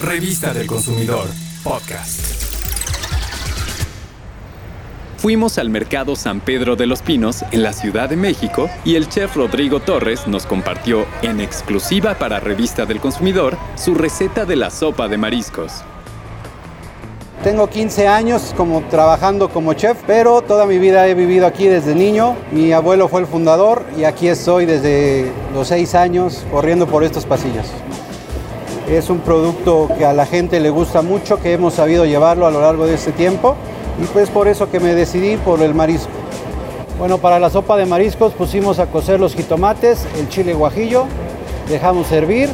[0.00, 1.26] Revista del Consumidor,
[1.62, 2.20] podcast.
[5.18, 9.10] Fuimos al mercado San Pedro de los Pinos en la Ciudad de México y el
[9.10, 14.70] chef Rodrigo Torres nos compartió en exclusiva para Revista del Consumidor su receta de la
[14.70, 15.84] sopa de mariscos.
[17.44, 21.94] Tengo 15 años como trabajando como chef, pero toda mi vida he vivido aquí desde
[21.94, 22.36] niño.
[22.52, 27.26] Mi abuelo fue el fundador y aquí estoy desde los 6 años corriendo por estos
[27.26, 27.66] pasillos.
[28.90, 32.50] Es un producto que a la gente le gusta mucho, que hemos sabido llevarlo a
[32.50, 33.54] lo largo de este tiempo
[34.02, 36.10] y pues por eso que me decidí por el marisco.
[36.98, 41.04] Bueno, para la sopa de mariscos pusimos a cocer los jitomates, el chile guajillo,
[41.68, 42.48] dejamos hervir,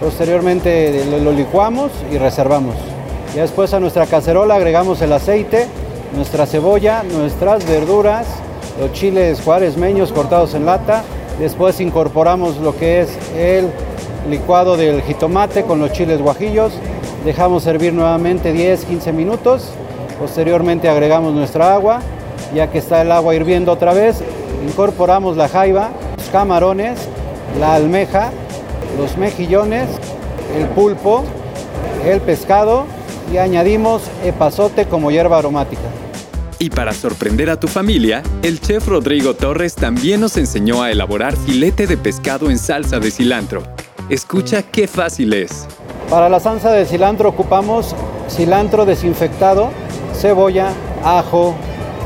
[0.00, 2.74] posteriormente lo licuamos y reservamos.
[3.34, 5.66] Y después a nuestra cacerola agregamos el aceite,
[6.16, 8.26] nuestra cebolla, nuestras verduras,
[8.80, 11.04] los chiles cuaresmeños cortados en lata.
[11.38, 13.70] Después incorporamos lo que es el
[14.28, 16.72] licuado del jitomate con los chiles guajillos.
[17.24, 19.70] Dejamos hervir nuevamente 10-15 minutos.
[20.18, 22.00] Posteriormente agregamos nuestra agua.
[22.54, 24.22] Ya que está el agua hirviendo otra vez,
[24.68, 26.98] incorporamos la jaiba, los camarones,
[27.58, 28.30] la almeja,
[28.98, 29.88] los mejillones,
[30.56, 31.24] el pulpo,
[32.04, 32.84] el pescado
[33.32, 35.82] y añadimos epazote como hierba aromática.
[36.58, 41.36] Y para sorprender a tu familia, el chef Rodrigo Torres también nos enseñó a elaborar
[41.36, 43.62] filete de pescado en salsa de cilantro.
[44.12, 45.66] Escucha qué fácil es.
[46.10, 47.96] Para la salsa de cilantro ocupamos
[48.28, 49.70] cilantro desinfectado,
[50.12, 50.68] cebolla,
[51.02, 51.54] ajo,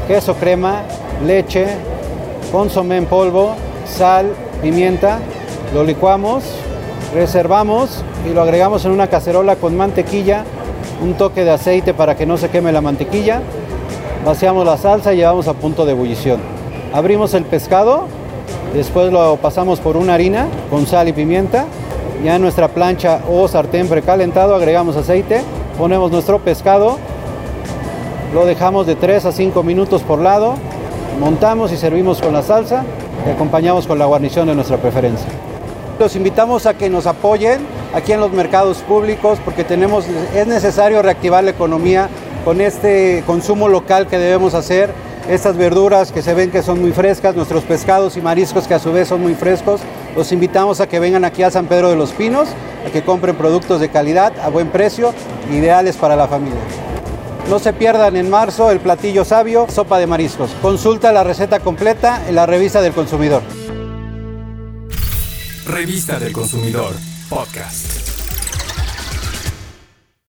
[0.07, 0.83] queso crema,
[1.27, 1.67] leche,
[2.53, 3.57] consomé en polvo,
[3.89, 4.31] sal,
[4.63, 5.19] pimienta.
[5.75, 6.45] Lo licuamos,
[7.13, 10.45] reservamos y lo agregamos en una cacerola con mantequilla,
[11.03, 13.43] un toque de aceite para que no se queme la mantequilla.
[14.25, 16.41] Vaciamos la salsa y llevamos a punto de ebullición.
[16.93, 18.07] Abrimos el pescado,
[18.75, 21.67] después lo pasamos por una harina con sal y pimienta.
[22.25, 25.43] Ya en nuestra plancha o sartén precalentado agregamos aceite,
[25.79, 26.99] ponemos nuestro pescado,
[28.35, 30.55] lo dejamos de 3 a 5 minutos por lado,
[31.21, 32.85] montamos y servimos con la salsa
[33.27, 35.29] y acompañamos con la guarnición de nuestra preferencia.
[35.99, 37.61] Los invitamos a que nos apoyen
[37.95, 42.09] aquí en los mercados públicos porque tenemos, es necesario reactivar la economía
[42.45, 44.91] con este consumo local que debemos hacer,
[45.29, 48.79] estas verduras que se ven que son muy frescas, nuestros pescados y mariscos que a
[48.79, 49.81] su vez son muy frescos.
[50.17, 52.49] Los invitamos a que vengan aquí a San Pedro de los Pinos,
[52.87, 55.13] a que compren productos de calidad a buen precio,
[55.53, 56.61] ideales para la familia.
[57.51, 60.51] No se pierdan en marzo el platillo sabio, sopa de mariscos.
[60.63, 63.43] Consulta la receta completa en la revista del consumidor.
[65.67, 66.95] Revista del Consumidor,
[67.29, 68.16] podcast.